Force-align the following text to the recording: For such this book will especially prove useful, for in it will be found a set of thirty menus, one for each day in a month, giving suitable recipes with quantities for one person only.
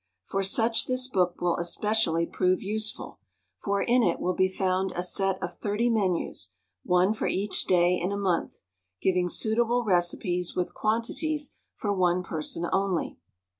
For 0.25 0.41
such 0.41 0.87
this 0.87 1.07
book 1.07 1.39
will 1.39 1.57
especially 1.57 2.25
prove 2.25 2.63
useful, 2.63 3.19
for 3.63 3.83
in 3.83 4.01
it 4.01 4.19
will 4.19 4.33
be 4.33 4.49
found 4.49 4.91
a 4.95 5.03
set 5.03 5.37
of 5.43 5.53
thirty 5.53 5.91
menus, 5.91 6.49
one 6.83 7.13
for 7.13 7.27
each 7.27 7.65
day 7.67 7.99
in 8.03 8.11
a 8.11 8.17
month, 8.17 8.63
giving 8.99 9.29
suitable 9.29 9.83
recipes 9.83 10.55
with 10.55 10.73
quantities 10.73 11.55
for 11.75 11.93
one 11.93 12.23
person 12.23 12.65
only. 12.73 13.19